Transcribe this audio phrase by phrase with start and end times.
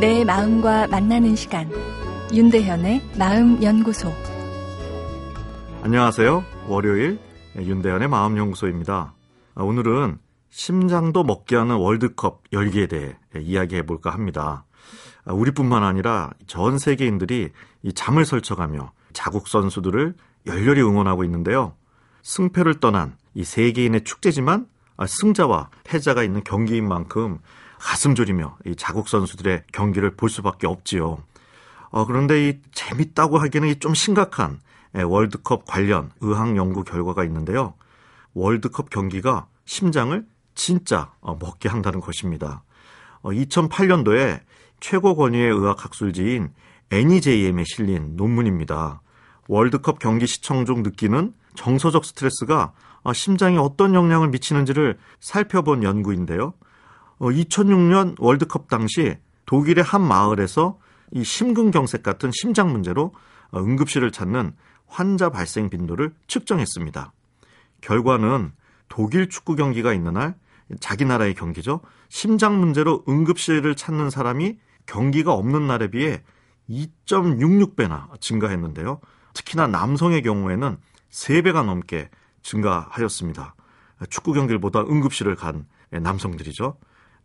[0.00, 1.70] 내 마음과 만나는 시간
[2.30, 4.12] 윤대현의 마음연구소
[5.82, 6.44] 안녕하세요.
[6.68, 7.18] 월요일
[7.56, 9.14] 윤대현의 마음연구소입니다.
[9.54, 10.18] 오늘은
[10.50, 14.66] 심장도 먹게 하는 월드컵 열기에 대해 이야기해 볼까 합니다.
[15.24, 17.52] 우리뿐만 아니라 전 세계인들이
[17.82, 20.12] 이 잠을 설쳐가며 자국 선수들을
[20.46, 21.74] 열렬히 응원하고 있는데요.
[22.22, 24.66] 승패를 떠난 이 세계인의 축제지만
[25.06, 27.38] 승자와 패자가 있는 경기인 만큼
[27.78, 31.22] 가슴 졸이며 이 자국 선수들의 경기를 볼 수밖에 없지요.
[31.90, 34.60] 어, 그런데 이 재밌다고 하기에는 좀 심각한
[34.94, 37.74] 월드컵 관련 의학 연구 결과가 있는데요.
[38.34, 42.62] 월드컵 경기가 심장을 진짜 어, 먹게 한다는 것입니다.
[43.22, 44.40] 어, 2008년도에
[44.80, 46.52] 최고 권위의 의학 학술지인
[46.90, 49.00] NEJM에 실린 논문입니다.
[49.48, 56.54] 월드컵 경기 시청 중 느끼는 정서적 스트레스가 어, 심장에 어떤 영향을 미치는지를 살펴본 연구인데요.
[57.20, 60.78] 2006년 어, 월드컵 당시 독일의 한 마을에서
[61.12, 63.14] 이 심근경색 같은 심장 문제로
[63.50, 64.52] 어, 응급실을 찾는
[64.86, 67.12] 환자 발생 빈도를 측정했습니다.
[67.80, 68.52] 결과는
[68.88, 70.34] 독일 축구 경기가 있는 날
[70.80, 71.80] 자기 나라의 경기죠.
[72.08, 76.22] 심장 문제로 응급실을 찾는 사람이 경기가 없는 날에 비해
[76.68, 79.00] 2.66배나 증가했는데요.
[79.34, 80.78] 특히나 남성의 경우에는
[81.10, 82.10] 3배가 넘게
[82.42, 83.54] 증가하였습니다.
[84.10, 86.76] 축구 경기를 보다 응급실을 간 남성들이죠.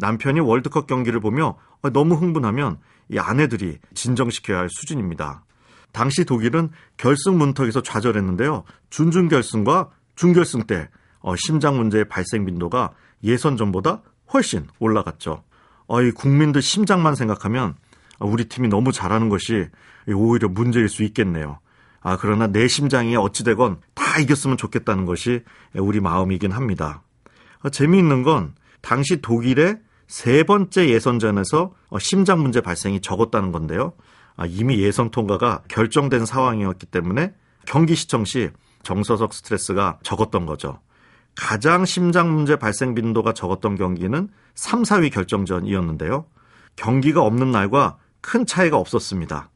[0.00, 1.56] 남편이 월드컵 경기를 보며
[1.92, 2.78] 너무 흥분하면
[3.10, 5.44] 이 아내들이 진정시켜야 할 수준입니다.
[5.92, 8.64] 당시 독일은 결승 문턱에서 좌절했는데요.
[8.90, 10.88] 준준 결승과 준결승 때
[11.20, 12.92] 어, 심장 문제의 발생 빈도가
[13.24, 15.42] 예선 전보다 훨씬 올라갔죠.
[15.86, 17.74] 어, 이 국민들 심장만 생각하면
[18.20, 19.68] 우리 팀이 너무 잘하는 것이
[20.08, 21.58] 오히려 문제일 수 있겠네요.
[22.00, 25.42] 아, 그러나 내 심장이 어찌되건 다 이겼으면 좋겠다는 것이
[25.74, 27.02] 우리 마음이긴 합니다.
[27.62, 33.92] 어, 재미있는 건 당시 독일의 세 번째 예선전에서 어, 심장 문제 발생이 적었다는 건데요.
[34.34, 37.32] 아, 이미 예선 통과가 결정된 상황이었기 때문에
[37.64, 38.50] 경기 시청 시
[38.82, 40.80] 정서적 스트레스가 적었던 거죠.
[41.36, 46.26] 가장 심장 문제 발생 빈도가 적었던 경기는 3, 4위 결정전이었는데요.
[46.74, 49.50] 경기가 없는 날과 큰 차이가 없었습니다.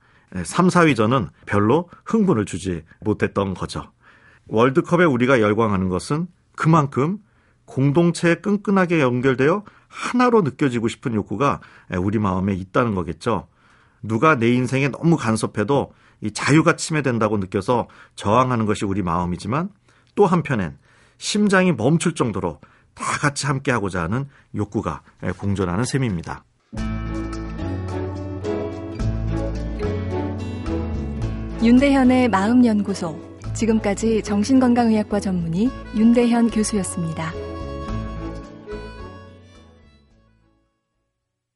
[0.44, 3.90] 3, 4위전은 별로 흥분을 주지 못했던 거죠.
[4.46, 7.18] 월드컵에 우리가 열광하는 것은 그만큼
[7.64, 9.64] 공동체에 끈끈하게 연결되어
[9.94, 11.60] 하나로 느껴지고 싶은 욕구가
[11.98, 13.46] 우리 마음에 있다는 거겠죠.
[14.02, 19.70] 누가 내 인생에 너무 간섭해도 이 자유가 침해된다고 느껴서 저항하는 것이 우리 마음이지만
[20.16, 20.78] 또 한편엔
[21.16, 22.60] 심장이 멈출 정도로
[22.94, 25.02] 다 같이 함께 하고자 하는 욕구가
[25.38, 26.44] 공존하는 셈입니다.
[31.62, 33.34] 윤대현의 마음연구소.
[33.54, 37.32] 지금까지 정신건강의학과 전문의 윤대현 교수였습니다.